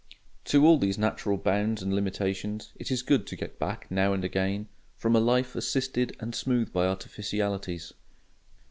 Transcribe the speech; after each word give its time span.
To 0.45 0.65
all 0.65 0.79
these 0.79 0.97
natural 0.97 1.37
bounds 1.37 1.83
and 1.83 1.93
limitations 1.93 2.71
it 2.75 2.89
is 2.89 3.03
good 3.03 3.27
to 3.27 3.35
get 3.35 3.59
back 3.59 3.85
now 3.91 4.13
and 4.13 4.25
again, 4.25 4.67
from 4.97 5.15
a 5.15 5.19
life 5.19 5.55
assisted 5.55 6.17
and 6.19 6.33
smooth 6.33 6.73
by 6.73 6.87
artificialities. 6.87 7.93